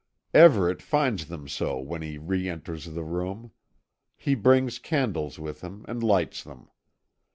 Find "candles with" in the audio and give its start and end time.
4.79-5.61